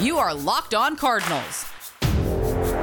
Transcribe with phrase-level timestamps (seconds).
[0.00, 1.66] You are Locked On Cardinals,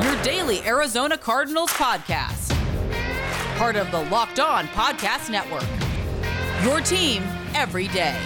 [0.04, 2.54] your daily Arizona Cardinals podcast.
[3.58, 5.64] Part of the Locked On Podcast Network.
[6.66, 7.24] Your team
[7.54, 8.20] every day.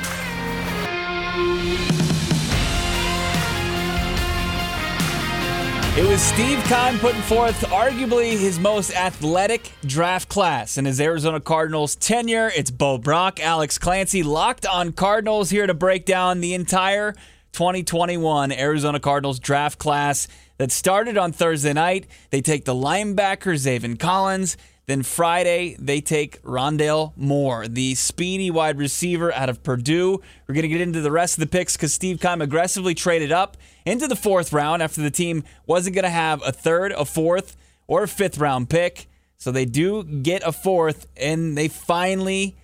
[5.96, 11.40] It was Steve Keim putting forth arguably his most athletic draft class in his Arizona
[11.40, 12.52] Cardinals tenure.
[12.56, 17.14] It's Bo Brack, Alex Clancy, locked on Cardinals here to break down the entire
[17.52, 22.08] 2021 Arizona Cardinals draft class that started on Thursday night.
[22.30, 24.58] They take the linebacker Zaven Collins.
[24.90, 30.20] Then Friday, they take Rondale Moore, the speedy wide receiver out of Purdue.
[30.48, 33.32] We're going to get into the rest of the picks because Steve Keim aggressively traded
[33.32, 37.06] up into the fourth round after the team wasn't going to have a third, a
[37.06, 39.08] fourth, or a fifth round pick.
[39.38, 42.56] So they do get a fourth, and they finally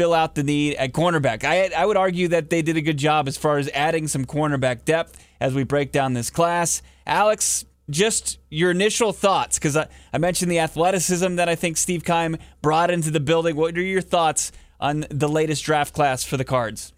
[0.00, 1.44] fill out the need at cornerback.
[1.44, 4.24] I, I would argue that they did a good job as far as adding some
[4.24, 6.80] cornerback depth as we break down this class.
[7.06, 12.02] Alex, just your initial thoughts, because I, I mentioned the athleticism that I think Steve
[12.02, 13.56] Keim brought into the building.
[13.56, 16.94] What are your thoughts on the latest draft class for the Cards?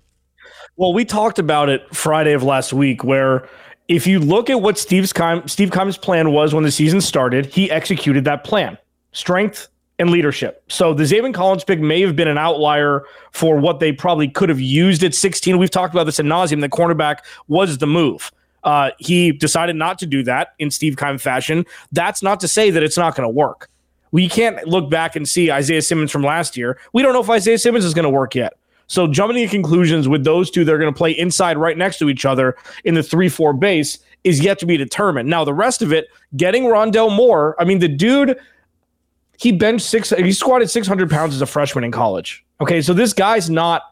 [0.76, 3.48] Well, we talked about it Friday of last week, where
[3.88, 7.46] if you look at what Steve's Keim, Steve Keim's plan was when the season started,
[7.46, 8.78] he executed that plan.
[9.10, 9.66] Strength
[9.98, 10.62] and leadership.
[10.68, 14.48] So the Zaven Collins pick may have been an outlier for what they probably could
[14.48, 15.58] have used at 16.
[15.58, 16.60] We've talked about this in nauseum.
[16.60, 17.18] The cornerback
[17.48, 18.32] was the move.
[18.64, 21.66] Uh, he decided not to do that in Steve Keim fashion.
[21.90, 23.68] That's not to say that it's not going to work.
[24.12, 26.78] We can't look back and see Isaiah Simmons from last year.
[26.92, 28.54] We don't know if Isaiah Simmons is going to work yet.
[28.86, 32.10] So jumping to conclusions with those two, they're going to play inside right next to
[32.10, 35.28] each other in the three-four base is yet to be determined.
[35.30, 37.56] Now the rest of it, getting Rondale Moore.
[37.58, 38.38] I mean, the dude,
[39.38, 42.44] he benched six, he squatted six hundred pounds as a freshman in college.
[42.60, 43.82] Okay, so this guy's not,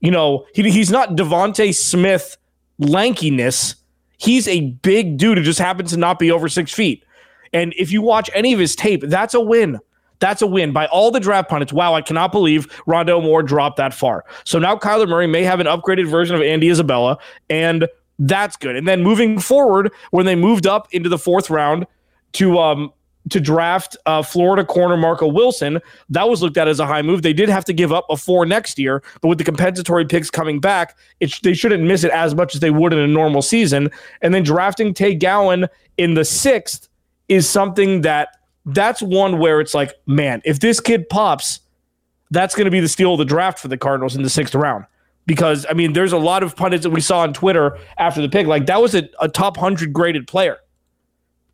[0.00, 2.36] you know, he, he's not DeVonta Smith
[2.80, 3.76] lankiness
[4.24, 7.04] He's a big dude who just happens to not be over six feet.
[7.52, 9.78] And if you watch any of his tape, that's a win.
[10.18, 11.74] That's a win by all the draft pundits.
[11.74, 14.24] Wow, I cannot believe Rondale Moore dropped that far.
[14.44, 17.18] So now Kyler Murray may have an upgraded version of Andy Isabella,
[17.50, 17.86] and
[18.18, 18.76] that's good.
[18.76, 21.86] And then moving forward, when they moved up into the fourth round
[22.32, 22.92] to um,
[23.30, 25.80] to draft uh, Florida corner Marco Wilson.
[26.08, 27.22] That was looked at as a high move.
[27.22, 30.30] They did have to give up a four next year, but with the compensatory picks
[30.30, 33.42] coming back, it, they shouldn't miss it as much as they would in a normal
[33.42, 33.90] season.
[34.20, 36.88] And then drafting Tay Gowan in the sixth
[37.28, 38.28] is something that
[38.66, 41.60] that's one where it's like, man, if this kid pops,
[42.30, 44.54] that's going to be the steal of the draft for the Cardinals in the sixth
[44.54, 44.84] round.
[45.26, 48.28] Because, I mean, there's a lot of pundits that we saw on Twitter after the
[48.28, 48.46] pick.
[48.46, 50.58] Like, that was a, a top 100 graded player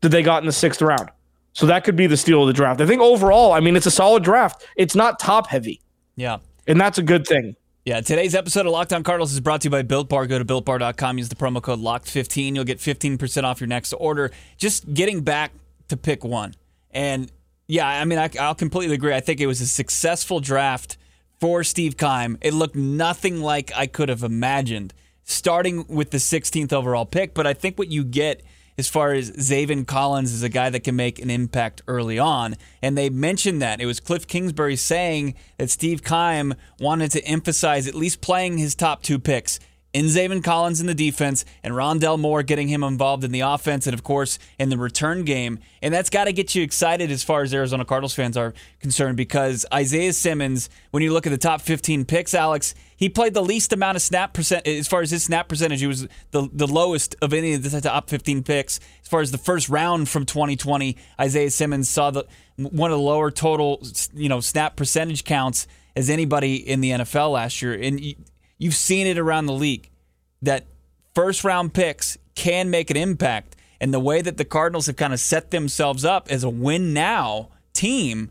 [0.01, 1.09] that they got in the sixth round.
[1.53, 2.81] So that could be the steal of the draft.
[2.81, 4.65] I think overall, I mean, it's a solid draft.
[4.77, 5.81] It's not top heavy.
[6.17, 6.39] Yeah.
[6.67, 7.57] And that's a good thing.
[7.85, 10.27] Yeah, today's episode of Locked On Cardinals is brought to you by Built Bar.
[10.27, 12.55] Go to builtbar.com, use the promo code LOCKED15.
[12.55, 14.31] You'll get 15% off your next order.
[14.59, 15.53] Just getting back
[15.89, 16.55] to pick one.
[16.91, 17.33] And
[17.67, 19.15] yeah, I mean, I, will completely agree.
[19.15, 20.99] I think it was a successful draft
[21.41, 22.37] for Steve Keim.
[22.43, 24.93] It looked nothing like I could have imagined
[25.25, 27.33] starting with the 16th overall pick.
[27.33, 28.43] But I think what you get
[28.81, 32.57] as far as Zaven Collins is a guy that can make an impact early on.
[32.81, 33.79] And they mentioned that.
[33.79, 38.75] It was Cliff Kingsbury saying that Steve Keim wanted to emphasize at least playing his
[38.75, 39.61] top two picks
[39.93, 43.87] in Zaven Collins in the defense and Rondale Moore getting him involved in the offense
[43.87, 45.59] and, of course, in the return game.
[45.83, 49.17] And that's got to get you excited as far as Arizona Cardinals fans are concerned
[49.17, 53.43] because Isaiah Simmons, when you look at the top 15 picks, Alex, he played the
[53.43, 55.81] least amount of snap percent as far as his snap percentage.
[55.81, 58.79] He was the, the lowest of any of the top 15 picks.
[59.03, 62.27] As far as the first round from 2020, Isaiah Simmons saw the
[62.57, 67.33] one of the lower total you know snap percentage counts as anybody in the NFL
[67.33, 67.73] last year.
[67.73, 68.15] And
[68.61, 69.89] You've seen it around the league
[70.43, 70.67] that
[71.15, 73.57] first round picks can make an impact.
[73.81, 76.93] And the way that the Cardinals have kind of set themselves up as a win
[76.93, 78.31] now team,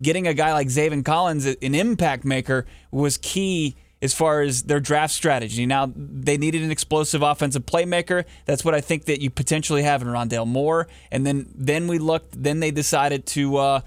[0.00, 4.78] getting a guy like Zaven Collins, an impact maker, was key as far as their
[4.78, 5.66] draft strategy.
[5.66, 8.24] Now, they needed an explosive offensive playmaker.
[8.44, 10.86] That's what I think that you potentially have in Rondale Moore.
[11.10, 13.56] And then, then we looked, then they decided to.
[13.56, 13.80] Uh,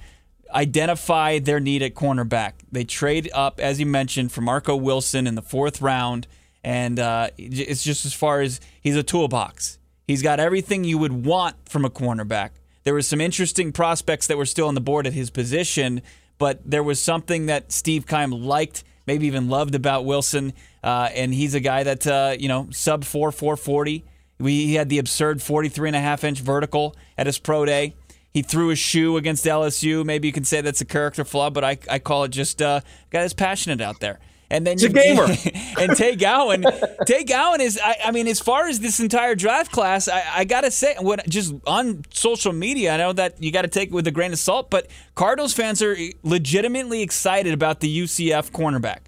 [0.53, 2.53] identify their need at cornerback.
[2.71, 6.27] They trade up, as you mentioned, for Marco Wilson in the fourth round,
[6.63, 9.77] and uh, it's just as far as he's a toolbox.
[10.07, 12.51] He's got everything you would want from a cornerback.
[12.83, 16.01] There was some interesting prospects that were still on the board at his position,
[16.37, 20.53] but there was something that Steve Keim liked, maybe even loved about Wilson,
[20.83, 24.05] uh, and he's a guy that uh, you know sub four four forty.
[24.39, 27.95] We, he had the absurd 43 and a half inch vertical at his pro day.
[28.37, 30.05] He threw a shoe against LSU.
[30.05, 32.81] Maybe you can say that's a character flaw, but I, I call it just uh,
[33.09, 34.19] guy that's passionate out there.
[34.51, 35.25] And then He's a gamer.
[35.79, 36.63] and Tay Gowan,
[37.07, 37.79] Tay Gowan is.
[37.83, 41.27] I, I, mean, as far as this entire draft class, I, I gotta say, what
[41.27, 44.31] just on social media, I know that you got to take it with a grain
[44.31, 44.85] of salt, but
[45.15, 48.99] Cardinals fans are legitimately excited about the UCF cornerback.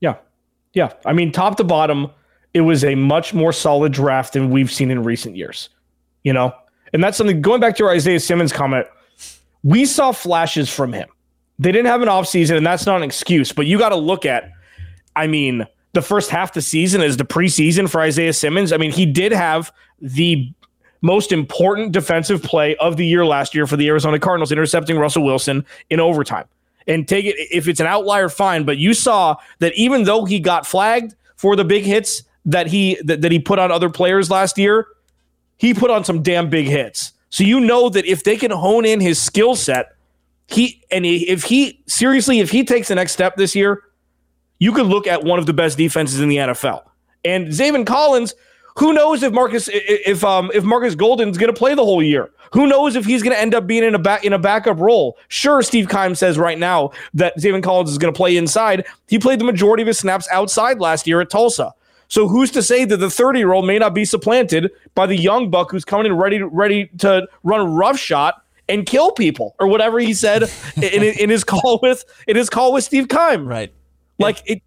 [0.00, 0.16] Yeah,
[0.72, 0.94] yeah.
[1.06, 2.10] I mean, top to bottom,
[2.54, 5.68] it was a much more solid draft than we've seen in recent years.
[6.24, 6.52] You know,
[6.92, 7.40] and that's something.
[7.40, 8.86] Going back to your Isaiah Simmons comment,
[9.62, 11.08] we saw flashes from him
[11.60, 14.24] they didn't have an offseason, and that's not an excuse, but you got to look
[14.24, 14.50] at,
[15.14, 18.72] I mean, the first half the season is the preseason for Isaiah Simmons.
[18.72, 19.70] I mean, he did have
[20.00, 20.50] the
[21.02, 25.22] most important defensive play of the year last year for the Arizona Cardinals, intercepting Russell
[25.22, 26.46] Wilson in overtime.
[26.86, 28.64] And take it if it's an outlier, fine.
[28.64, 32.98] But you saw that even though he got flagged for the big hits that he
[33.04, 34.86] that, that he put on other players last year,
[35.60, 37.12] he put on some damn big hits.
[37.28, 39.94] So you know that if they can hone in his skill set
[40.50, 43.82] he and if he seriously, if he takes the next step this year,
[44.58, 46.82] you could look at one of the best defenses in the NFL.
[47.24, 48.34] And Zaven Collins,
[48.76, 52.30] who knows if Marcus if um if Marcus Golden's going to play the whole year?
[52.52, 54.80] Who knows if he's going to end up being in a back in a backup
[54.80, 55.16] role?
[55.28, 58.84] Sure, Steve Keim says right now that Zaven Collins is going to play inside.
[59.06, 61.72] He played the majority of his snaps outside last year at Tulsa.
[62.10, 65.16] So who's to say that the 30 year old may not be supplanted by the
[65.16, 69.68] young buck who's coming in ready ready to run rough shot and kill people or
[69.68, 70.42] whatever he said
[70.76, 73.46] in, in, his call with in his call with Steve Keim.
[73.46, 73.72] Right.
[74.18, 74.60] Like it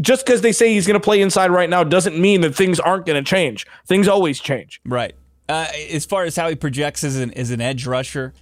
[0.00, 2.78] just because they say he's going to play inside right now doesn't mean that things
[2.78, 3.66] aren't going to change.
[3.86, 4.80] Things always change.
[4.86, 5.14] Right.
[5.48, 8.32] Uh, as far as how he projects as an as an edge rusher,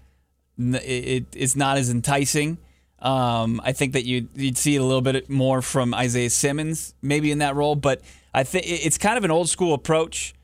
[0.58, 2.58] it, it's not as enticing.
[2.98, 7.32] Um, I think that you'd, you'd see a little bit more from Isaiah Simmons, maybe
[7.32, 7.74] in that role.
[7.74, 8.00] But
[8.34, 10.34] I think it's kind of an old school approach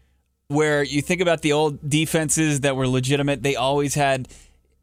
[0.49, 3.43] where you think about the old defenses that were legitimate.
[3.43, 4.29] They always had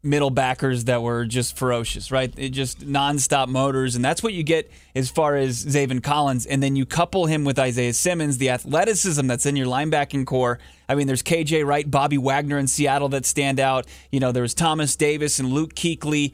[0.02, 2.32] middle backers that were just ferocious, right?
[2.36, 6.46] It just nonstop motors, and that's what you get as far as Zaven Collins.
[6.46, 10.58] And then you couple him with Isaiah Simmons, the athleticism that's in your linebacking corps.
[10.88, 13.86] I mean, there's KJ Wright, Bobby Wagner in Seattle that stand out.
[14.12, 16.32] You know, there's Thomas Davis and Luke Kuechly.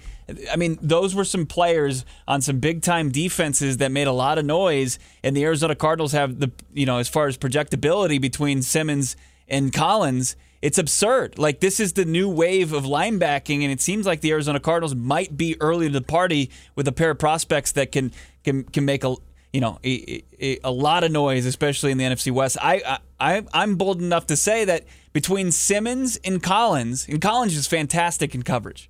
[0.51, 4.39] I mean, those were some players on some big time defenses that made a lot
[4.39, 4.99] of noise.
[5.23, 9.17] And the Arizona Cardinals have the, you know, as far as projectability between Simmons
[9.49, 11.39] and Collins it's absurd.
[11.39, 14.95] Like this is the new wave of linebacking, and it seems like the Arizona Cardinals
[14.95, 18.13] might be early to the party with a pair of prospects that can
[18.45, 19.17] can can make a
[19.53, 22.57] you know a, a, a lot of noise, especially in the NFC West.
[22.63, 27.67] I, I I'm bold enough to say that between Simmons and Collins, and Collins is
[27.67, 28.89] fantastic in coverage.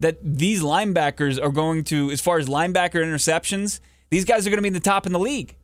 [0.00, 3.80] That these linebackers are going to, as far as linebacker interceptions,
[4.10, 5.56] these guys are going to be in the top in the league.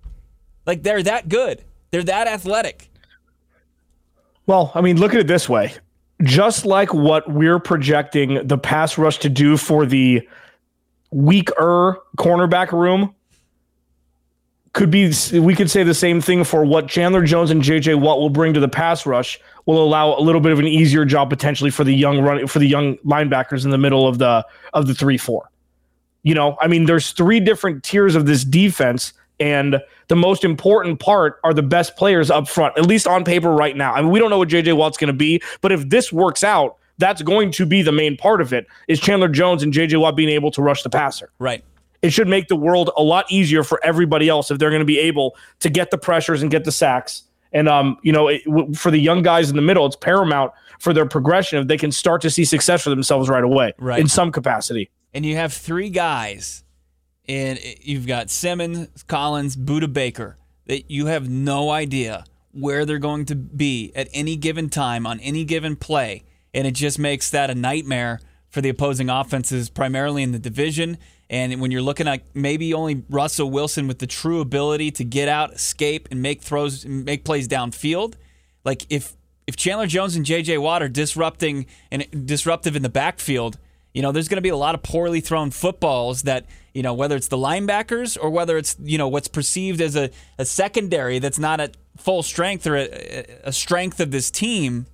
[0.66, 1.62] Like they're that good.
[1.90, 2.90] They're that athletic.
[4.46, 5.72] Well, I mean, look at it this way.
[6.22, 10.26] Just like what we're projecting the pass rush to do for the
[11.10, 13.14] weaker cornerback room,
[14.74, 18.18] could be we could say the same thing for what Chandler Jones and JJ Watt
[18.18, 21.30] will bring to the pass rush will allow a little bit of an easier job
[21.30, 24.44] potentially for the young run for the young linebackers in the middle of the
[24.74, 25.42] of the 3-4.
[26.24, 31.00] You know, I mean there's three different tiers of this defense and the most important
[31.00, 33.92] part are the best players up front, at least on paper right now.
[33.94, 36.44] I mean, we don't know what JJ Watt's going to be, but if this works
[36.44, 40.00] out, that's going to be the main part of it is Chandler Jones and JJ
[40.00, 41.30] Watt being able to rush the passer.
[41.38, 41.64] Right.
[42.04, 44.86] It should make the world a lot easier for everybody else if they're going to
[44.86, 47.22] be able to get the pressures and get the sacks.
[47.52, 48.42] And um, you know, it,
[48.76, 51.90] for the young guys in the middle, it's paramount for their progression if they can
[51.90, 53.98] start to see success for themselves right away, right.
[53.98, 54.90] in some capacity.
[55.14, 56.64] And you have three guys
[57.26, 60.36] and you've got Simmons, Collins, Budda Baker,
[60.66, 65.20] that you have no idea where they're going to be at any given time on
[65.20, 66.24] any given play.
[66.52, 68.20] And it just makes that a nightmare
[68.54, 70.96] for the opposing offenses, primarily in the division.
[71.28, 75.28] And when you're looking at maybe only Russell Wilson with the true ability to get
[75.28, 78.14] out, escape, and make throws, make plays downfield,
[78.64, 80.56] like if if Chandler Jones and J.J.
[80.58, 83.58] Watt are disrupting and disruptive in the backfield,
[83.92, 86.94] you know, there's going to be a lot of poorly thrown footballs that, you know,
[86.94, 91.18] whether it's the linebackers or whether it's, you know, what's perceived as a, a secondary
[91.18, 94.86] that's not at full strength or a, a strength of this team,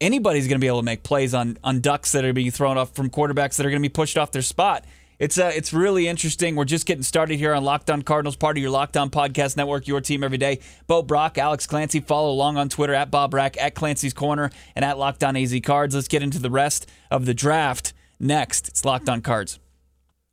[0.00, 2.78] anybody's going to be able to make plays on, on ducks that are being thrown
[2.78, 4.84] off from quarterbacks that are going to be pushed off their spot.
[5.18, 6.56] It's uh, it's really interesting.
[6.56, 9.54] We're just getting started here on Locked On Cardinals, part of your Locked On Podcast
[9.54, 10.60] Network, your team every day.
[10.86, 14.82] Bo Brack, Alex Clancy, follow along on Twitter at Bo Brack, at Clancy's Corner, and
[14.82, 15.94] at Locked On AZ Cards.
[15.94, 17.92] Let's get into the rest of the draft.
[18.18, 19.58] Next, it's Locked on Cards.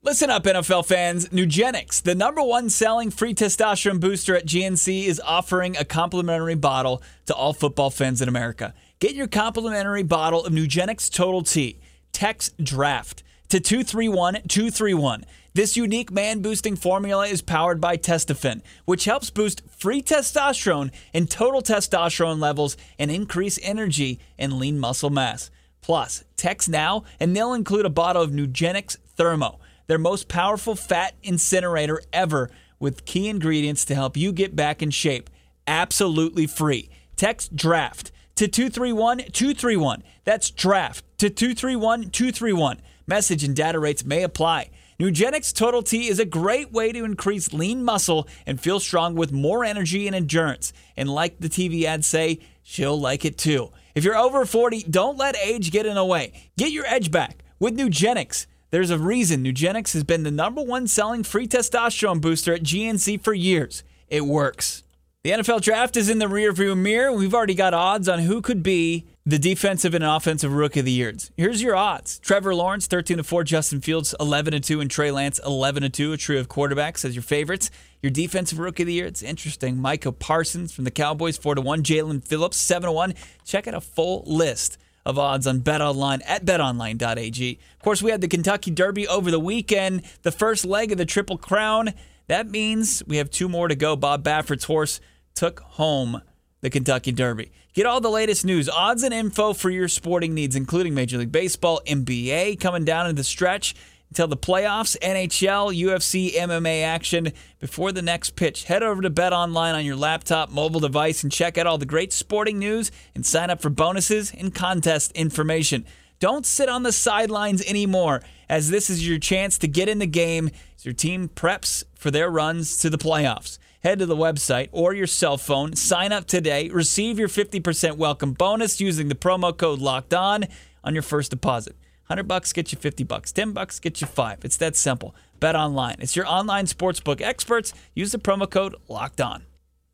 [0.03, 1.27] Listen up, NFL fans.
[1.29, 7.03] Nugenix, the number one selling free testosterone booster at GNC, is offering a complimentary bottle
[7.25, 8.73] to all football fans in America.
[8.99, 11.79] Get your complimentary bottle of Nugenix Total T.
[12.13, 15.23] Text DRAFT to 231 231.
[15.53, 21.29] This unique man boosting formula is powered by Testofen, which helps boost free testosterone and
[21.29, 25.51] total testosterone levels and increase energy and lean muscle mass.
[25.81, 31.13] Plus, text now and they'll include a bottle of Nugenix Thermo, their most powerful fat
[31.21, 32.49] incinerator ever,
[32.79, 35.29] with key ingredients to help you get back in shape.
[35.67, 36.89] Absolutely free.
[37.15, 40.03] Text DRAFT to 231 231.
[40.23, 42.81] That's DRAFT to 231 231.
[43.05, 44.69] Message and data rates may apply.
[44.99, 49.31] Nugenix Total T is a great way to increase lean muscle and feel strong with
[49.31, 50.73] more energy and endurance.
[50.95, 53.71] And like the TV ads say, she'll like it too.
[53.93, 56.49] If you're over 40, don't let age get in the way.
[56.57, 58.47] Get your edge back with Nugenix.
[58.69, 63.21] There's a reason Nugenix has been the number one selling free testosterone booster at GNC
[63.21, 63.83] for years.
[64.09, 64.83] It works.
[65.27, 67.11] The NFL draft is in the rearview mirror.
[67.11, 70.91] We've already got odds on who could be the defensive and offensive rookie of the
[70.93, 71.31] years.
[71.35, 75.11] Here's your odds: Trevor Lawrence 13 to 4, Justin Fields 11 to 2, and Trey
[75.11, 76.13] Lance 11 to 2.
[76.13, 77.69] A trio of quarterbacks as your favorites.
[78.01, 79.05] Your defensive rookie of the year.
[79.05, 79.81] It's interesting.
[79.81, 83.13] Micah Parsons from the Cowboys 4 to 1, Jaelan Phillips 7 to 1.
[83.43, 87.59] Check out a full list of odds on BetOnline at betonline.ag.
[87.75, 91.05] Of course, we had the Kentucky Derby over the weekend, the first leg of the
[91.05, 91.93] Triple Crown.
[92.27, 93.97] That means we have two more to go.
[93.97, 95.01] Bob Baffert's horse
[95.37, 96.19] took home
[96.61, 97.51] the Kentucky Derby.
[97.73, 101.31] Get all the latest news, odds, and info for your sporting needs, including Major League
[101.31, 103.75] Baseball, NBA coming down in the stretch
[104.09, 108.63] until the playoffs, NHL, UFC, MMA action before the next pitch.
[108.63, 111.85] Head over to Bet Online on your laptop, mobile device, and check out all the
[111.85, 115.85] great sporting news and sign up for bonuses and contest information.
[116.19, 120.07] Don't sit on the sidelines anymore, as this is your chance to get in the
[120.07, 124.69] game as your team preps for their runs to the playoffs head to the website
[124.71, 129.55] or your cell phone, sign up today, receive your 50% welcome bonus using the promo
[129.55, 130.45] code locked on
[130.83, 131.75] on your first deposit.
[132.07, 133.31] 100 bucks get you 50 bucks.
[133.31, 134.45] 10 bucks get you 5.
[134.45, 135.13] It's that simple.
[135.39, 135.97] Bet online.
[135.99, 137.73] It's your online sportsbook experts.
[137.93, 139.43] Use the promo code locked on.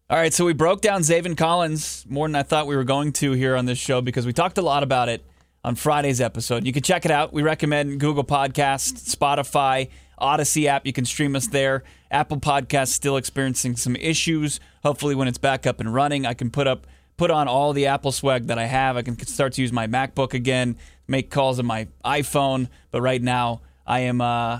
[0.09, 3.13] All right, so we broke down Zaven Collins more than I thought we were going
[3.13, 5.25] to here on this show because we talked a lot about it
[5.63, 6.67] on Friday's episode.
[6.67, 7.33] You can check it out.
[7.33, 9.89] We recommend Google Podcast, Spotify,
[10.19, 10.85] Audacy app.
[10.85, 11.83] You can stream us there.
[12.11, 14.59] Apple Podcasts still experiencing some issues.
[14.83, 17.87] Hopefully, when it's back up and running, I can put up put on all the
[17.87, 18.97] Apple swag that I have.
[18.97, 20.77] I can start to use my MacBook again,
[21.07, 22.69] make calls on my iPhone.
[22.91, 24.59] But right now, I am uh,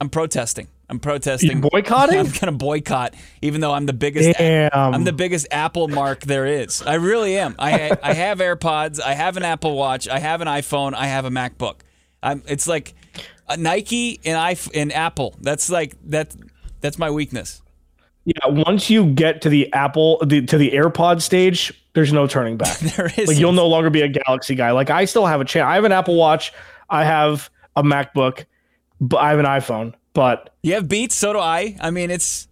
[0.00, 0.68] I'm protesting.
[0.88, 1.62] I'm protesting.
[1.62, 2.18] You boycotting?
[2.18, 4.36] I'm gonna boycott, even though I'm the biggest.
[4.36, 4.70] Damn.
[4.74, 6.82] I'm the biggest Apple mark there is.
[6.82, 7.54] I really am.
[7.58, 9.00] I I have AirPods.
[9.00, 10.08] I have an Apple Watch.
[10.08, 10.94] I have an iPhone.
[10.94, 11.80] I have a MacBook.
[12.22, 12.94] I'm, it's like
[13.50, 15.34] Uh, Nike and I and Apple.
[15.40, 16.34] That's like that.
[16.80, 17.60] That's my weakness.
[18.24, 22.56] Yeah, once you get to the Apple the, to the AirPod stage, there's no turning
[22.56, 22.78] back.
[22.96, 23.26] there is.
[23.26, 24.70] Like you'll no longer be a Galaxy guy.
[24.70, 25.66] Like I still have a chance.
[25.66, 26.52] I have an Apple Watch.
[26.88, 28.44] I have a MacBook.
[29.00, 29.94] But I have an iPhone.
[30.12, 31.16] But you have Beats.
[31.16, 31.76] So do I.
[31.80, 32.46] I mean, it's.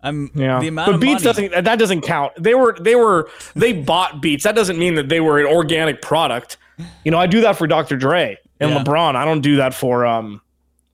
[0.00, 0.60] I'm yeah.
[0.60, 1.48] the amount but Beats money.
[1.48, 1.64] doesn't.
[1.64, 2.32] That doesn't count.
[2.38, 2.76] They were.
[2.78, 3.28] They were.
[3.56, 4.44] They bought Beats.
[4.44, 6.58] That doesn't mean that they were an organic product.
[7.04, 7.96] You know, I do that for Dr.
[7.96, 8.82] Dre and Yeah.
[8.84, 9.14] LeBron.
[9.16, 10.40] I don't do that for um,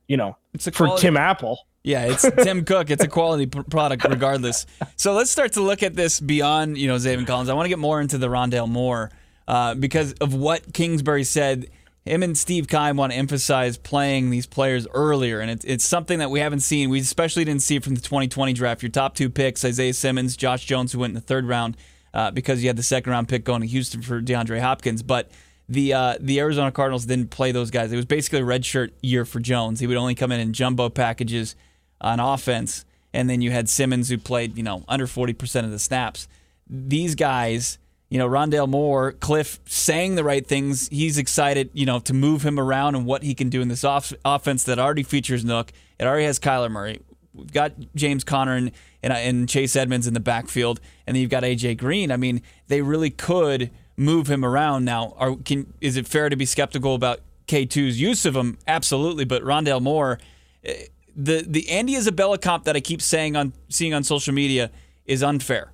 [0.09, 1.59] you know, It's for quality- Tim Apple.
[1.83, 2.91] Yeah, it's Tim Cook.
[2.91, 4.65] It's a quality p- product regardless.
[4.97, 7.51] So let's start to look at this beyond, you know, Zaven Collins.
[7.51, 9.11] I want to get more into the Rondale Moore
[9.47, 11.67] uh, because of what Kingsbury said.
[12.07, 16.19] Him and Steve Keim want to emphasize playing these players earlier, and it's, it's something
[16.19, 16.91] that we haven't seen.
[16.91, 18.83] We especially didn't see it from the 2020 draft.
[18.83, 21.79] Your top two picks, Isaiah Simmons, Josh Jones, who went in the third round
[22.13, 25.03] uh, because you had the second round pick going to Houston for DeAndre Hopkins.
[25.03, 25.31] But
[25.69, 27.93] the uh, the Arizona Cardinals didn't play those guys.
[27.93, 29.81] It was basically a redshirt year for Jones.
[29.81, 31.57] He would only come in in jumbo packages
[32.01, 35.73] on offense, and then you had Simmons who played you know under forty percent of
[35.73, 36.29] the snaps.
[36.69, 37.79] These guys,
[38.11, 40.89] you know, Rondale Moore, Cliff saying the right things.
[40.89, 43.85] He's excited, you know, to move him around and what he can do in this
[43.85, 45.71] off- offense that already features Nuk.
[45.99, 47.01] It already has Kyler Murray.
[47.35, 48.71] We've got James Conner and,
[49.03, 52.13] and, and Chase Edmonds in the backfield, and then you've got AJ Green.
[52.13, 55.15] I mean, they really could move him around now.
[55.17, 58.59] Are can is it fair to be skeptical about K2's use of him?
[58.67, 60.19] Absolutely, but Rondale Moore,
[60.65, 64.71] eh, the the Andy Isabella comp that I keep saying on seeing on social media
[65.07, 65.73] is unfair.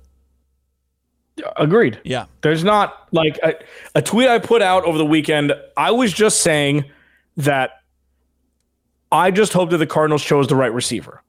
[1.55, 1.99] Agreed.
[2.03, 3.55] Yeah, There's not like a,
[3.95, 5.53] a tweet I put out over the weekend.
[5.75, 6.85] I was just saying
[7.37, 7.81] that
[9.11, 11.23] I just hope that the Cardinals chose the right receiver.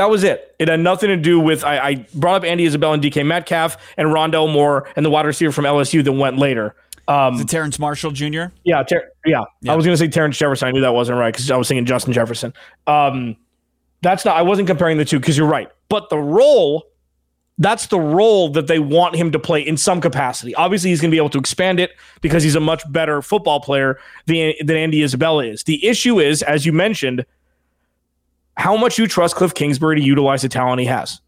[0.00, 0.54] That was it.
[0.58, 1.62] It had nothing to do with.
[1.62, 5.26] I, I brought up Andy Isabella and DK Metcalf and Rondale Moore and the wide
[5.26, 6.74] receiver from LSU that went later.
[7.06, 8.44] Um, is Terrence Marshall Jr.?
[8.64, 9.72] yeah, Ter- yeah, Yeah.
[9.72, 10.68] I was going to say Terrence Jefferson.
[10.68, 12.54] I knew that wasn't right because I was thinking Justin Jefferson.
[12.86, 13.36] Um,
[14.00, 14.38] that's not.
[14.38, 15.68] I wasn't comparing the two because you're right.
[15.90, 16.86] But the role
[17.58, 20.54] That's the role that they want him to play in some capacity.
[20.54, 21.90] Obviously, he's going to be able to expand it
[22.22, 25.64] because he's a much better football player than, than Andy Isabella is.
[25.64, 27.26] The issue is, as you mentioned,
[28.60, 31.20] how much you trust Cliff Kingsbury to utilize the talent he has.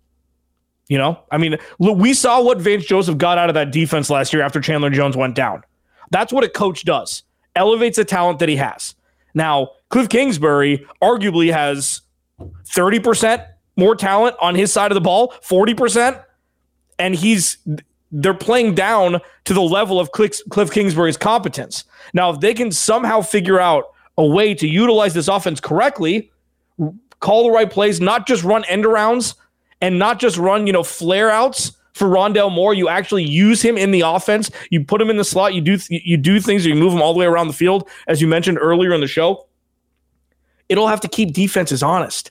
[0.88, 4.10] You know, I mean, look, we saw what Vance Joseph got out of that defense
[4.10, 5.62] last year after Chandler Jones went down.
[6.10, 7.22] That's what a coach does
[7.56, 8.94] elevates the talent that he has.
[9.34, 12.02] Now, Cliff Kingsbury arguably has
[12.40, 13.46] 30%
[13.76, 16.22] more talent on his side of the ball, 40%,
[16.98, 17.58] and he's
[18.14, 21.84] they're playing down to the level of Cliff, Cliff Kingsbury's competence.
[22.12, 23.84] Now, if they can somehow figure out
[24.18, 26.30] a way to utilize this offense correctly,
[27.22, 29.34] call the right plays, not just run end arounds
[29.80, 32.74] and not just run, you know, flare outs for Rondale Moore.
[32.74, 34.50] You actually use him in the offense.
[34.70, 35.54] You put him in the slot.
[35.54, 36.66] You do you do things.
[36.66, 39.06] You move him all the way around the field, as you mentioned earlier in the
[39.06, 39.46] show.
[40.68, 42.30] It'll have to keep defenses honest,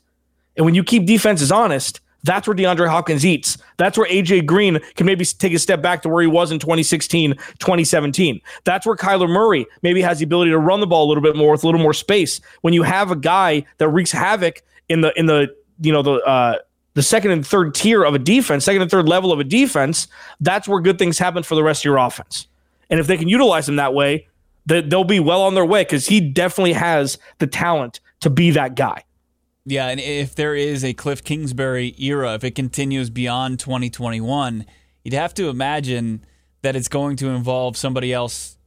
[0.58, 3.58] and when you keep defenses honest, that's where DeAndre Hopkins eats.
[3.78, 6.60] That's where AJ Green can maybe take a step back to where he was in
[6.60, 8.42] 2016, 2017.
[8.64, 11.36] That's where Kyler Murray maybe has the ability to run the ball a little bit
[11.36, 12.40] more with a little more space.
[12.62, 16.14] When you have a guy that wreaks havoc in the in the you know the
[16.16, 16.58] uh,
[16.94, 20.08] the second and third tier of a defense, second and third level of a defense,
[20.40, 22.48] that's where good things happen for the rest of your offense.
[22.90, 24.28] And if they can utilize him that way,
[24.66, 28.52] that they'll be well on their way because he definitely has the talent to be
[28.52, 29.04] that guy.
[29.66, 34.66] Yeah, and if there is a Cliff Kingsbury era, if it continues beyond 2021,
[35.04, 36.26] you'd have to imagine
[36.64, 38.58] that it's going to involve somebody else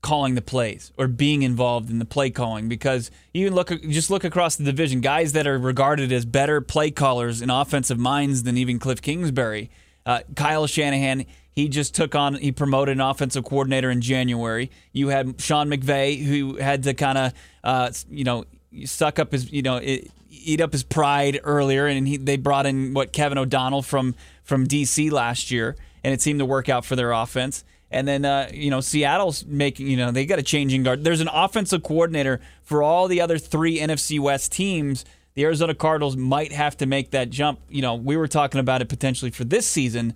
[0.00, 4.24] calling the plays or being involved in the play calling because you look just look
[4.24, 5.00] across the division.
[5.00, 9.70] Guys that are regarded as better play callers and offensive minds than even Cliff Kingsbury.
[10.06, 11.26] Uh, Kyle Shanahan
[11.58, 14.70] he just took on he promoted an offensive coordinator in January.
[14.92, 17.32] You had Sean McVay who had to kind of
[17.64, 18.44] uh, you know
[18.84, 19.80] suck up his you know
[20.30, 24.14] eat up his pride earlier and he, they brought in what Kevin O'Donnell from
[24.44, 25.74] from DC last year
[26.04, 29.44] and it seemed to work out for their offense and then, uh, you know, Seattle's
[29.46, 31.04] making, you know, they got a changing guard.
[31.04, 35.04] There's an offensive coordinator for all the other three NFC West teams.
[35.34, 37.60] The Arizona Cardinals might have to make that jump.
[37.68, 40.14] You know, we were talking about it potentially for this season.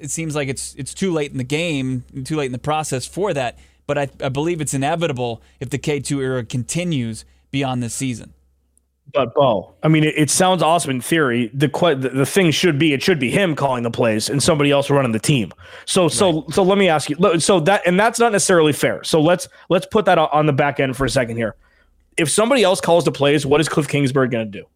[0.00, 3.06] It seems like it's it's too late in the game, too late in the process
[3.06, 3.58] for that.
[3.86, 8.32] But I, I believe it's inevitable if the K2 era continues beyond this season.
[9.12, 11.50] But Bo, I mean, it, it, sounds awesome in theory.
[11.54, 14.70] The, the the thing should be it should be him calling the plays and somebody
[14.70, 15.52] else running the team.
[15.86, 16.54] So so right.
[16.54, 17.40] so let me ask you.
[17.40, 19.02] So that and that's not necessarily fair.
[19.04, 21.56] So let's let's put that on the back end for a second here.
[22.16, 24.66] If somebody else calls the plays, what is Cliff Kingsbury going to do?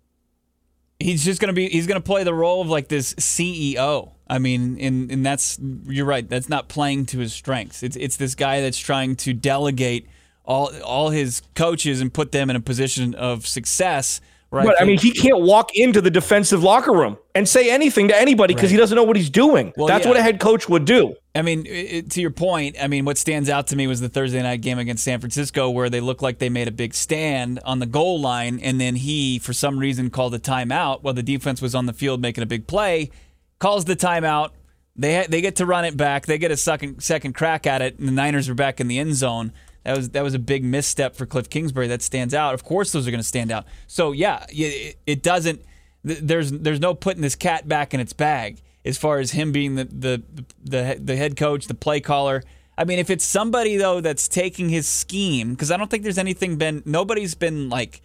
[0.98, 4.12] He's just going to be he's going to play the role of like this CEO.
[4.26, 6.28] I mean, and and that's you're right.
[6.28, 7.82] That's not playing to his strengths.
[7.82, 10.08] It's it's this guy that's trying to delegate
[10.44, 14.20] all all his coaches and put them in a position of success.
[14.50, 14.66] Right.
[14.66, 18.16] But I mean, he can't walk into the defensive locker room and say anything to
[18.16, 18.72] anybody because right.
[18.72, 19.72] he doesn't know what he's doing.
[19.76, 20.10] Well, That's yeah.
[20.10, 21.16] what a head coach would do.
[21.34, 24.08] I mean, it, to your point, I mean, what stands out to me was the
[24.08, 27.58] Thursday night game against San Francisco where they looked like they made a big stand
[27.64, 31.24] on the goal line, and then he, for some reason, called a timeout while the
[31.24, 33.10] defense was on the field making a big play.
[33.58, 34.50] Calls the timeout.
[34.94, 36.26] They ha- they get to run it back.
[36.26, 39.00] They get a second second crack at it, and the Niners are back in the
[39.00, 39.52] end zone.
[39.84, 41.88] That was that was a big misstep for Cliff Kingsbury.
[41.88, 42.54] That stands out.
[42.54, 43.66] Of course, those are going to stand out.
[43.86, 45.62] So yeah, it, it doesn't.
[46.02, 49.74] There's there's no putting this cat back in its bag as far as him being
[49.74, 50.22] the the
[50.62, 52.42] the, the head coach, the play caller.
[52.76, 56.18] I mean, if it's somebody though that's taking his scheme, because I don't think there's
[56.18, 58.00] anything been nobody's been like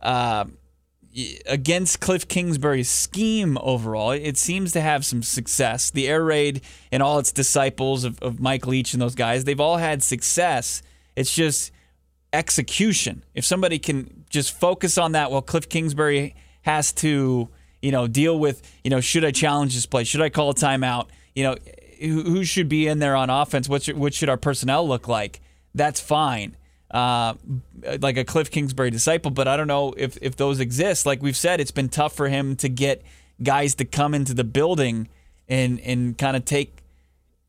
[0.00, 0.46] uh,
[1.46, 4.10] against Cliff Kingsbury's scheme overall.
[4.12, 5.90] It seems to have some success.
[5.90, 6.62] The air raid
[6.92, 10.82] and all its disciples of, of Mike Leach and those guys, they've all had success.
[11.16, 11.72] It's just
[12.32, 13.24] execution.
[13.34, 17.48] If somebody can just focus on that while Cliff Kingsbury has to,
[17.82, 20.04] you know, deal with, you know, should I challenge this play?
[20.04, 21.08] Should I call a timeout?
[21.34, 21.56] You know,
[22.00, 23.68] who, should be in there on offense?
[23.68, 25.40] What should, what should our personnel look like?
[25.74, 26.56] That's fine.
[26.90, 27.34] Uh,
[28.00, 31.04] like a Cliff Kingsbury disciple, but I don't know if, if those exist.
[31.06, 33.02] Like we've said, it's been tough for him to get
[33.42, 35.08] guys to come into the building
[35.48, 36.75] and and kind of take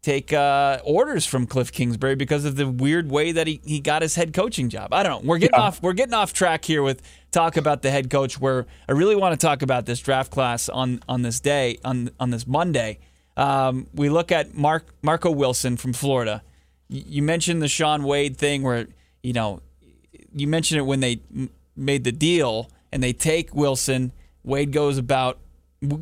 [0.08, 4.02] take uh, orders from Cliff Kingsbury because of the weird way that he, he got
[4.02, 4.94] his head coaching job.
[4.94, 5.30] I don't know.
[5.30, 5.66] We're getting yeah.
[5.66, 9.18] off we're getting off track here with talk about the head coach where I really
[9.18, 13.00] want to talk about this draft class on on this day on on this Monday.
[13.36, 16.42] Um, we look at Mark Marco Wilson from Florida.
[16.88, 18.88] You mentioned the Shaun Wade thing where
[19.22, 19.62] you know
[20.34, 21.20] you mentioned it when they
[21.76, 24.14] made the deal and they take Wilson.
[24.46, 25.38] Wade goes about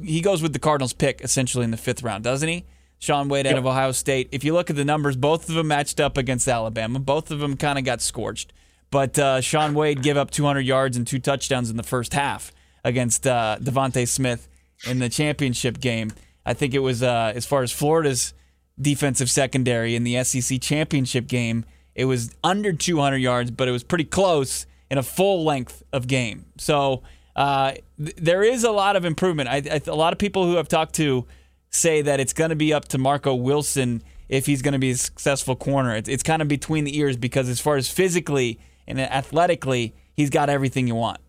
[0.03, 2.65] he goes with the Cardinals pick essentially in the fifth round, doesn't he?
[3.05, 3.59] Shaun Wade out yep.
[3.59, 4.29] of Ohio State.
[4.31, 6.99] If you look at the numbers, both of them matched up against Alabama.
[6.99, 8.51] Both of them kind of got scorched.
[8.91, 12.51] But uh, Shaun Wade gave up 200 yards and two touchdowns in the first half
[12.83, 14.47] against uh, DeVonta Smith
[14.87, 16.11] in the championship game.
[16.45, 18.33] I think it was uh, as far as Florida's
[18.79, 23.83] defensive secondary in the SEC championship game, it was under 200 yards, but it was
[23.83, 26.45] pretty close in a full length of game.
[26.57, 27.03] So
[27.35, 29.49] uh, th- there is a lot of improvement.
[29.49, 31.25] I, I, a lot of people who I've talked to
[31.75, 34.91] say that it's going to be up to Marco Wilson if he's going to be
[34.91, 35.95] a successful corner.
[35.95, 40.29] It's, it's kind of between the ears because as far as physically and athletically, he's
[40.29, 41.19] got everything you want.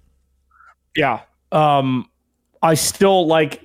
[0.96, 1.20] Yeah.
[1.52, 2.09] Um,
[2.62, 3.62] I still like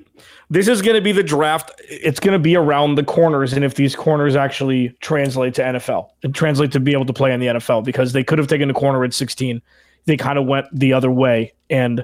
[0.49, 1.71] this is going to be the draft.
[1.89, 6.09] It's going to be around the corners, and if these corners actually translate to NFL
[6.23, 8.69] and translate to be able to play in the NFL, because they could have taken
[8.69, 9.61] a corner at 16,
[10.05, 11.53] they kind of went the other way.
[11.69, 12.03] And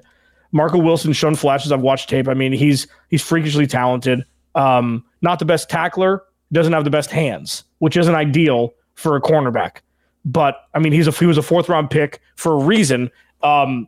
[0.54, 1.74] Marco Wilson shown flashes.
[1.74, 2.30] I've watched tape.
[2.30, 4.24] I mean, he's he's freakishly talented.
[4.58, 9.22] Um, not the best tackler, doesn't have the best hands, which isn't ideal for a
[9.22, 9.78] cornerback.
[10.26, 13.12] But I mean, he's a he was a fourth round pick for a reason.
[13.44, 13.88] Um,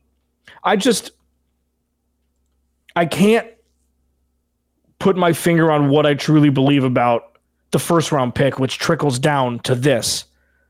[0.64, 1.12] I just
[2.96, 3.48] I can't
[5.00, 7.38] put my finger on what I truly believe about
[7.72, 10.26] the first round pick, which trickles down to this.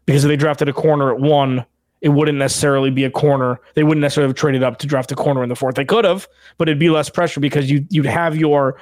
[0.06, 1.66] Because if they drafted a corner at one,
[2.02, 3.60] it wouldn't necessarily be a corner.
[3.76, 5.76] They wouldn't necessarily have traded up to draft a corner in the fourth.
[5.76, 8.78] They could have, but it'd be less pressure because you you'd have your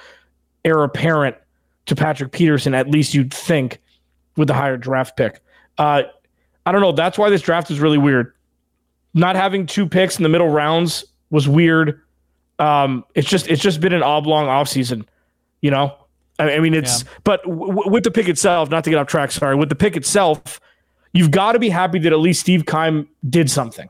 [0.68, 1.36] heir apparent
[1.86, 2.74] to Patrick Peterson.
[2.74, 3.80] At least you'd think
[4.36, 5.42] with the higher draft pick.
[5.78, 6.04] Uh,
[6.66, 6.92] I don't know.
[6.92, 8.34] That's why this draft is really weird.
[9.14, 12.02] Not having two picks in the middle rounds was weird.
[12.60, 15.06] Um, it's just it's just been an oblong offseason,
[15.62, 15.96] you know.
[16.40, 17.10] I, I mean, it's yeah.
[17.24, 19.32] but w- with the pick itself, not to get off track.
[19.32, 20.60] Sorry, with the pick itself,
[21.14, 23.90] you've got to be happy that at least Steve Keim did something.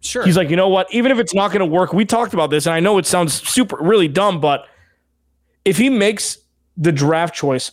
[0.00, 0.24] Sure.
[0.24, 0.92] He's like, you know what?
[0.94, 3.04] Even if it's not going to work, we talked about this, and I know it
[3.04, 4.66] sounds super really dumb, but
[5.64, 6.38] if he makes
[6.76, 7.72] the draft choice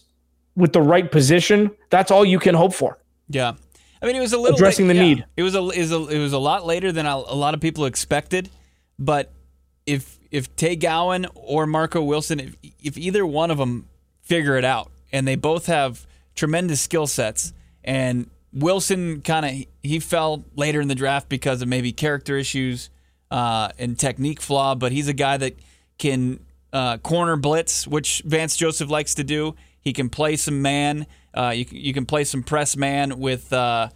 [0.56, 2.98] with the right position, that's all you can hope for.
[3.30, 3.54] Yeah.
[4.02, 5.14] I mean, it was a little addressing late, the yeah.
[5.16, 5.26] need.
[5.38, 7.54] It was a, it was a it was a lot later than a, a lot
[7.54, 8.50] of people expected,
[9.00, 9.32] but
[9.86, 13.88] if if Tay Gowan or Marco Wilson, if, if either one of them
[14.22, 20.00] figure it out, and they both have tremendous skill sets, and Wilson kind of he
[20.00, 22.90] fell later in the draft because of maybe character issues
[23.32, 25.56] uh, and technique flaw, but he's a guy that
[25.98, 26.40] can
[26.74, 29.56] uh, corner blitz, which Vance Joseph likes to do.
[29.82, 31.08] He can play some man.
[31.34, 33.90] Uh, you, you can play some press man with uh,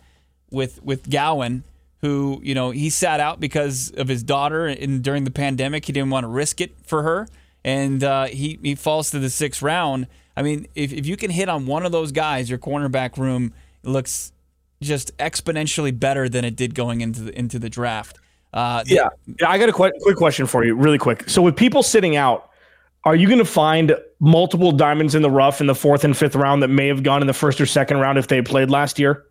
[0.49, 1.63] with with Gowan
[2.01, 5.93] who you know he sat out because of his daughter and during the pandemic he
[5.93, 7.27] didn't want to risk it for her
[7.63, 11.31] and uh, he he falls to the sixth round i mean if, if you can
[11.31, 13.53] hit on one of those guys your cornerback room
[13.83, 14.31] looks
[14.81, 18.17] just exponentially better than it did going into the into the draft
[18.53, 19.09] uh, yeah.
[19.45, 22.49] i got a quick, quick question for you really quick so with people sitting out
[23.03, 26.35] are you going to find multiple diamonds in the rough in the fourth and fifth
[26.35, 28.99] round that may have gone in the first or second round if they played last
[28.99, 29.25] year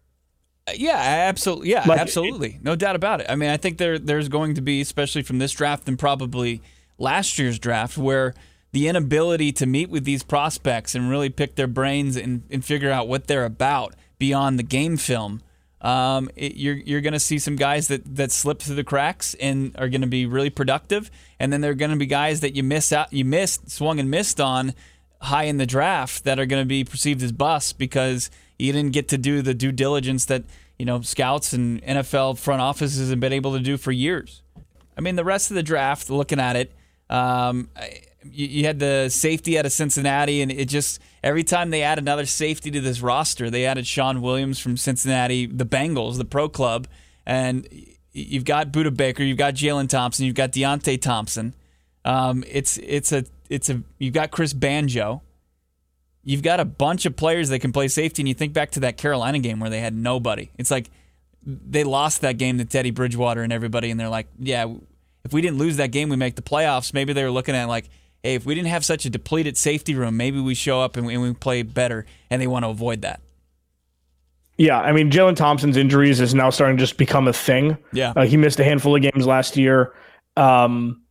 [0.67, 1.71] uh, yeah, absolutely.
[1.71, 2.59] Yeah, like, absolutely.
[2.63, 3.27] No doubt about it.
[3.29, 6.61] I mean, I think there there's going to be, especially from this draft and probably
[6.99, 8.35] last year's draft, where
[8.73, 12.91] the inability to meet with these prospects and really pick their brains and, and figure
[12.91, 15.41] out what they're about beyond the game film.
[15.83, 19.35] Um, it, you're you're going to see some guys that, that slip through the cracks
[19.35, 22.41] and are going to be really productive, and then there are going to be guys
[22.41, 24.75] that you miss out, you missed, swung and missed on
[25.23, 28.93] high in the draft that are going to be perceived as busts because you didn't
[28.93, 30.45] get to do the due diligence that
[30.79, 34.43] you know scouts and NFL front offices have been able to do for years.
[34.97, 36.73] I mean, the rest of the draft, looking at it,
[37.09, 37.71] um,
[38.23, 41.99] you, you, had the safety out of Cincinnati, and it just every time they add
[41.99, 46.49] another safety to this roster, they added Shawn Williams from Cincinnati, the Bengals, the pro
[46.49, 46.87] club,
[47.27, 47.69] and
[48.13, 51.55] you've got Budda Baker, you've got Jalen Thompson, you've got Deionte Thompson.
[52.05, 55.23] Um, it's it's a it's a you've got Chris Banjo
[56.23, 58.81] you've got a bunch of players that can play safety, and you think back to
[58.81, 60.51] that Carolina game where they had nobody.
[60.59, 60.91] It's like
[61.45, 64.67] they lost that game to Teddy Bridgewater and everybody, and they're like, yeah,
[65.25, 66.93] if we didn't lose that game, we make the playoffs.
[66.93, 67.89] Maybe they were looking at like,
[68.23, 71.07] hey, if we didn't have such a depleted safety room, maybe we show up and
[71.07, 73.21] we, and we play better, and they want to avoid that.
[74.57, 77.79] Yeah, I mean, Jalen Thompson's injuries is now starting to just become a thing.
[77.93, 79.95] Yeah, uh, he missed a handful of games last year.
[80.37, 81.03] Um,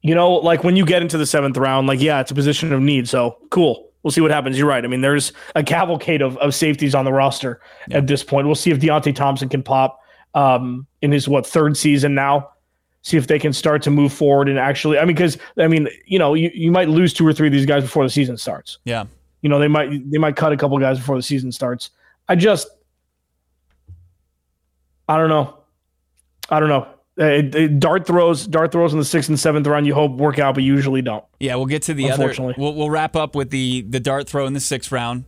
[0.00, 2.72] you know, like when you get into the seventh round, like yeah, it's a position
[2.72, 3.08] of need.
[3.08, 4.56] So cool we'll see what happens.
[4.56, 4.84] You're right.
[4.84, 7.98] I mean, there's a cavalcade of, of safeties on the roster yeah.
[7.98, 8.46] at this point.
[8.46, 10.00] We'll see if Deionte Thompson can pop
[10.34, 12.50] um, in his what third season now.
[13.08, 14.98] See if they can start to move forward and actually.
[14.98, 17.54] I mean, because I mean, you know, you, you might lose two or three of
[17.54, 18.76] these guys before the season starts.
[18.84, 19.06] Yeah.
[19.40, 21.88] You know, they might they might cut a couple guys before the season starts.
[22.28, 22.68] I just,
[25.08, 25.56] I don't know.
[26.50, 26.86] I don't know.
[27.18, 29.86] Uh, dart throws, dart throws in the sixth and seventh round.
[29.86, 31.24] You hope work out, but usually don't.
[31.40, 32.34] Yeah, we'll get to the other.
[32.58, 35.24] We'll, we'll wrap up with the the dart throw in the sixth round.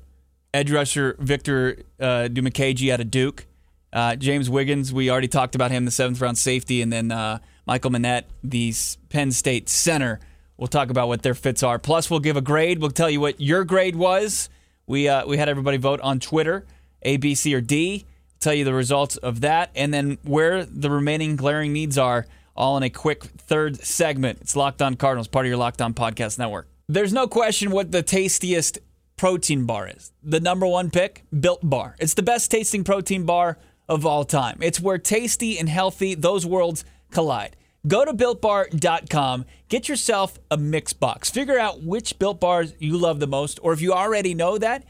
[0.53, 3.47] Edge rusher Victor uh, Dimukeje out of Duke.
[3.93, 7.39] Uh, James Wiggins, we already talked about him, the seventh round safety, and then uh,
[7.71, 8.75] Michael Menet, the
[9.09, 10.21] Penn State center,
[10.61, 11.79] We'll talk about what their fits are.
[11.79, 12.81] Plus, we'll give a grade.
[12.81, 14.51] We'll tell you what your grade was.
[14.87, 16.67] We uh, we had everybody vote on Twitter,
[17.01, 18.05] A, B, C, or D.
[18.41, 22.77] Tell you the results of that, and then where the remaining glaring needs are, all
[22.77, 24.43] in a quick third segment.
[24.43, 26.69] It's Locked On Cardinals, part of your Locked On Podcast Network.
[26.91, 28.81] There's no question what the tastiest
[29.17, 30.13] protein bar is.
[30.23, 31.97] The number one pick, Built Bar.
[31.99, 33.57] It's the best tasting protein bar
[33.89, 34.59] of all time.
[34.61, 37.57] It's where tasty and healthy, those worlds collide.
[37.87, 41.31] Go to builtbar.com, get yourself a mix box.
[41.31, 44.85] Figure out which built bars you love the most, or if you already know that,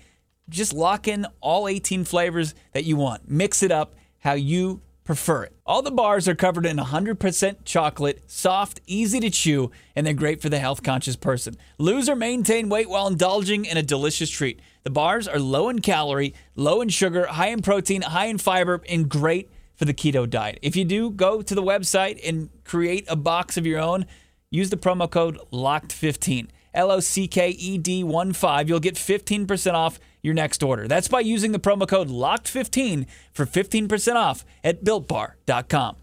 [0.49, 3.31] just lock in all 18 flavors that you want.
[3.31, 5.53] Mix it up how you prefer it.
[5.65, 10.43] All the bars are covered in 100% chocolate, soft, easy to chew, and they're great
[10.43, 11.57] for the health conscious person.
[11.79, 14.61] Lose or maintain weight while indulging in a delicious treat.
[14.83, 18.83] The bars are low in calorie, low in sugar, high in protein, high in fiber,
[18.89, 19.49] and great
[19.81, 20.59] for the keto diet.
[20.61, 24.05] If you do go to the website and create a box of your own,
[24.51, 26.49] use the promo code LOCKED15.
[26.75, 28.69] L O C K E D 1 5.
[28.69, 30.87] You'll get 15% off your next order.
[30.87, 35.97] That's by using the promo code LOCKED15 for 15% off at builtbar.com.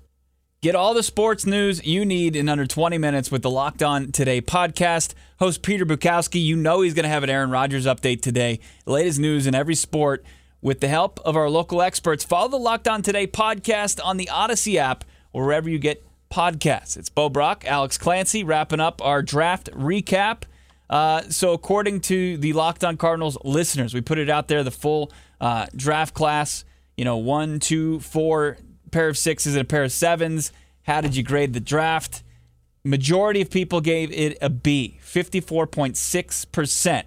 [0.63, 4.11] Get all the sports news you need in under 20 minutes with the Locked On
[4.11, 5.13] Today podcast.
[5.39, 8.59] Host Peter Bukowski, you know he's going to have an Aaron Rodgers update today.
[8.85, 10.25] The latest news in every sport
[10.61, 12.23] with the help of our local experts.
[12.23, 16.97] Follow the Locked On Today podcast on the Audacy app or wherever you get podcasts.
[16.97, 20.43] It's Bo Brack, Alex Clancy wrapping up our draft recap.
[20.89, 24.71] Uh, so, according to the Locked On Cardinals listeners, we put it out there the
[24.71, 26.63] full uh, draft class.
[26.95, 28.57] You know, one, two, four,
[28.91, 30.51] pair of sixes and a pair of sevens.
[30.83, 32.23] How did you grade the draft?
[32.83, 37.03] Majority of people gave it a B, 54.6%.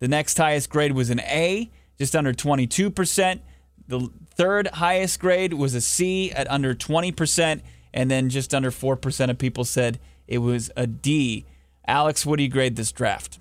[0.00, 3.40] The next highest grade was an A, just under 22%.
[3.86, 7.60] The third highest grade was a C at under 20%.
[7.92, 11.46] And then just under 4% of people said it was a D.
[11.86, 13.38] Alex, what do you grade this draft?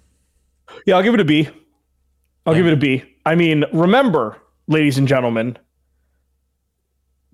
[0.85, 1.49] Yeah, I'll give it a B.
[2.45, 3.03] I'll give it a B.
[3.25, 4.37] I mean, remember,
[4.67, 5.57] ladies and gentlemen,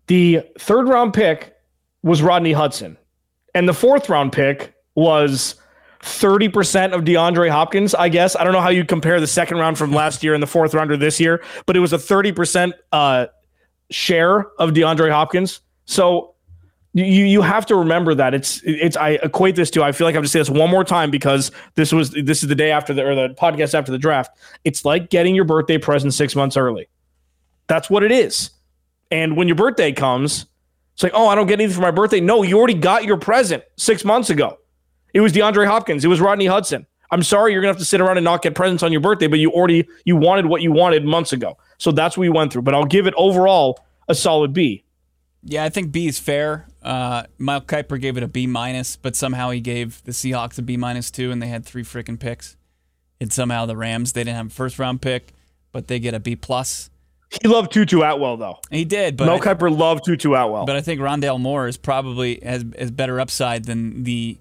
[0.08, 1.56] the third round pick
[2.04, 2.98] was Rodney Hudson,
[3.54, 5.56] and the fourth round pick was
[6.02, 8.36] 30% of DeAndre Hopkins, I guess.
[8.36, 10.74] I don't know how you compare the second round from last year and the fourth
[10.74, 13.28] rounder this year, but it was a 30% uh,
[13.90, 15.62] share of DeAndre Hopkins.
[15.86, 16.36] So
[16.94, 20.16] you you have to remember that it's it's I equate this to I feel like
[20.16, 22.72] I have to say this one more time because this was this is the day
[22.72, 24.38] after the or the podcast after the draft.
[24.64, 26.90] It's like getting your birthday present six months early.
[27.68, 28.52] That's what it is.
[29.12, 30.46] And when your birthday comes,
[30.94, 32.20] it's like, oh, I don't get anything for my birthday.
[32.20, 34.59] No, you already got your present six months ago.
[35.14, 36.06] It was DeAndre Hopkins.
[36.06, 36.86] It was Rodney Hudson.
[37.12, 39.28] I'm sorry you're gonna have to sit around and not get presents on your birthday,
[39.28, 41.58] but you already you wanted what you wanted months ago.
[41.78, 42.62] So that's what we went through.
[42.64, 44.84] But I'll give it overall a solid B.
[45.44, 46.68] Yeah, I think B is fair.
[46.84, 50.62] Uh, Mike Kiper gave it a B minus, but somehow he gave the Seahawks a
[50.62, 52.58] B minus too, and they had three freaking picks.
[53.22, 55.34] And somehow the Rams they didn't have a first round pick,
[55.72, 56.90] but they get a B plus.
[57.42, 58.60] He loved Tutu Atwell though.
[58.72, 60.66] He did, but Mel Kiper loved Tutu Atwell.
[60.66, 64.38] but I think Rondale Moore is probably has, has better upside than the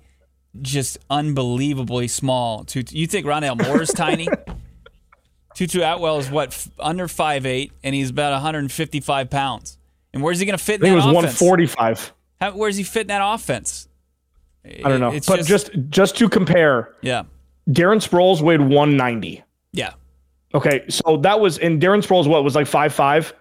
[0.61, 2.65] just unbelievably small.
[2.65, 2.97] Tutu.
[2.97, 4.29] You think Rondale Moore is tiny?
[5.55, 9.79] Tutu Atwell is what f- under five eight, and he's about 155 pounds.
[10.13, 11.41] And where's he going to fit in I think that it was offense?
[11.41, 12.13] 145.
[12.41, 13.89] How, where's he fit in that offense?
[14.65, 15.19] I don't know.
[15.27, 17.25] But just, just to compare, yeah,
[17.69, 19.43] Darren Sproles weighed 190.
[19.73, 19.93] yeah.
[20.55, 23.35] Okay, so that was and Darren Sproles what was like five five.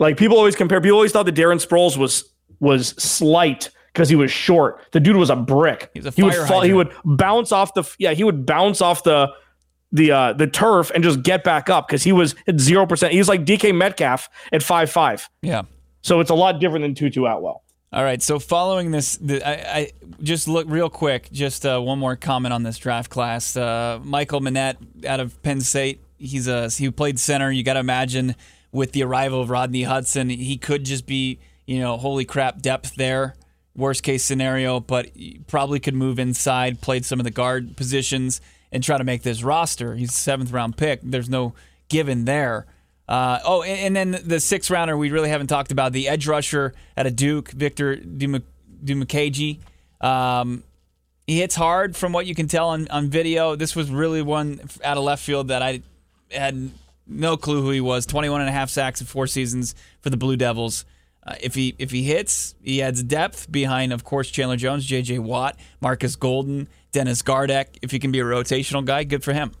[0.00, 0.80] Like people always compare.
[0.80, 2.24] People always thought that Darren Sproles was
[2.58, 4.80] was slight because he was short.
[4.92, 5.90] The dude was a brick.
[5.94, 6.62] He's a he would fall.
[6.62, 8.12] He would bounce off the yeah.
[8.12, 9.32] He would bounce off the
[9.92, 13.12] the uh the turf and just get back up because he was at zero percent.
[13.12, 15.28] He's like DK Metcalf at five five.
[15.42, 15.62] Yeah.
[16.02, 17.62] So it's a lot different than Tutu Atwell.
[17.90, 18.20] All right.
[18.22, 21.30] So following this, the, I, I just look real quick.
[21.32, 23.56] Just uh, one more comment on this draft class.
[23.56, 26.02] Uh, Michael Menet out of Penn State.
[26.18, 27.50] He's a he played center.
[27.50, 28.36] You got to imagine
[28.72, 32.96] with the arrival of Rodney Hudson, he could just be you know holy crap depth
[32.96, 33.34] there.
[33.78, 35.10] Worst case scenario, but
[35.46, 38.40] probably could move inside, played some of the guard positions,
[38.72, 39.94] and try to make this roster.
[39.94, 41.00] He's a seventh round pick.
[41.02, 41.54] There's no
[41.88, 42.66] given there.
[43.08, 46.26] Uh, oh, and, and then the sixth rounder we really haven't talked about the edge
[46.26, 49.58] rusher at a Duke, Victor Dimukeje.
[50.00, 50.64] Um,
[51.26, 53.54] he hits hard from what you can tell on, on video.
[53.54, 55.82] This was really one out of left field that I
[56.30, 56.70] had
[57.06, 58.06] no clue who he was.
[58.06, 60.84] 21 and a half sacks in four seasons for the Blue Devils.
[61.28, 65.18] Uh, if he if he hits, he adds depth behind, of course, Chandler Jones, J.J.
[65.18, 67.78] Watt, Marcus Golden, Dennis Gardeck.
[67.82, 69.52] If he can be a rotational guy, good for him.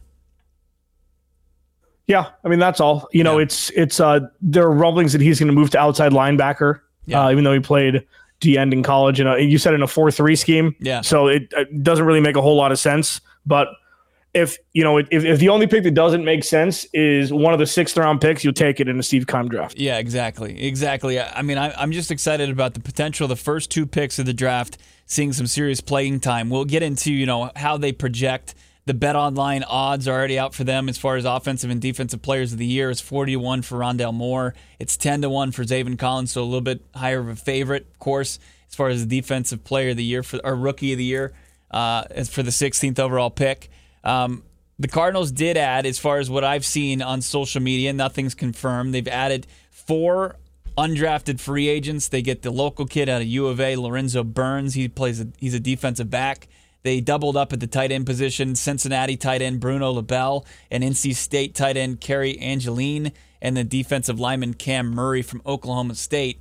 [2.06, 3.08] Yeah, I mean that's all.
[3.12, 3.44] You know, Yeah.
[3.44, 6.80] it's it's uh there are rumblings that he's going to move to outside linebacker.
[7.04, 7.24] Yeah.
[7.26, 8.06] Uh, even though he played
[8.40, 10.74] D end in college, and you said in a four three scheme.
[10.80, 11.02] Yeah.
[11.02, 13.20] So it, it doesn't really make a whole lot of sense.
[13.44, 13.68] But
[14.34, 17.58] if you know if, if the only pick that doesn't make sense is one of
[17.58, 19.78] the sixth round picks, you'll take it in the Steve Keim draft.
[19.78, 21.20] Yeah, exactly, exactly.
[21.20, 23.26] I mean, I, I'm just excited about the potential.
[23.28, 26.50] The first two picks of the draft, seeing some serious playing time.
[26.50, 28.54] We'll get into you know how they project.
[28.84, 32.22] The Bet Online odds are already out for them as far as offensive and defensive
[32.22, 32.90] players of the year.
[32.90, 34.54] It's 40 to 1 for Rondale Moore.
[34.78, 37.86] It's 10 to 1 for Zaven Collins, so a little bit higher of a favorite,
[37.92, 40.98] of course, as far as the defensive player of the year for or rookie of
[40.98, 41.34] the year
[41.70, 43.68] uh, for the 16th overall pick.
[44.04, 44.42] Um,
[44.78, 48.94] the Cardinals did add, as far as what I've seen on social media, nothing's confirmed.
[48.94, 50.36] They've added four
[50.76, 52.08] undrafted free agents.
[52.08, 54.74] They get the local kid out of U of A, Lorenzo Burns.
[54.74, 55.20] He plays.
[55.20, 56.48] A, he's a defensive back.
[56.84, 58.54] They doubled up at the tight end position.
[58.54, 64.20] Cincinnati tight end Bruno LaBelle and NC State tight end Cary Angeline and the defensive
[64.20, 66.40] lineman Cam Murray from Oklahoma State.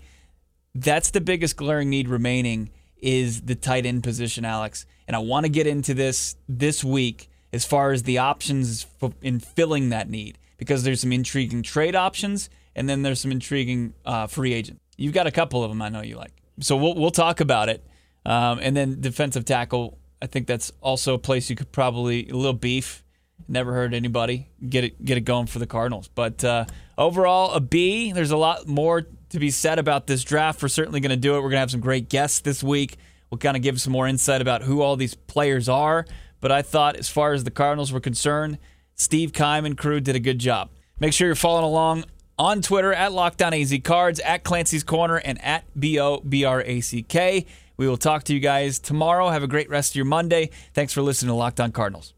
[0.75, 4.85] That's the biggest glaring need remaining is the tight end position, Alex.
[5.07, 8.85] And I want to get into this this week as far as the options
[9.23, 13.95] in filling that need because there's some intriguing trade options and then there's some intriguing
[14.05, 14.79] uh, free agent.
[14.95, 16.33] You've got a couple of them I know you like.
[16.59, 17.83] So we'll, we'll talk about it.
[18.27, 22.35] Um, and then defensive tackle, I think that's also a place you could probably, a
[22.35, 23.03] little beef.
[23.47, 26.09] Never heard anybody get it get it going for the Cardinals.
[26.09, 26.65] But uh,
[26.95, 28.11] overall, a B.
[28.11, 30.61] There's a lot more to be said about this draft.
[30.61, 31.37] We're certainly going to do it.
[31.37, 32.97] We're going to have some great guests this week.
[33.29, 36.05] We'll kind of give some more insight about who all these players are.
[36.39, 38.57] But I thought, as far as the Cardinals were concerned,
[38.95, 40.69] Steve Keim and crew did a good job.
[40.99, 42.05] Make sure you're following along
[42.39, 46.81] on Twitter at LockedOnAZ Cards, at Clancy's Corner, and at B O B R A
[46.81, 47.45] C K.
[47.77, 49.29] We will talk to you guys tomorrow.
[49.29, 50.49] Have a great rest of your Monday.
[50.73, 52.13] Thanks for listening to Locked On Cardinals.